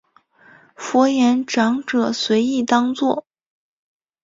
[0.75, 3.27] 佛言长者随意当作。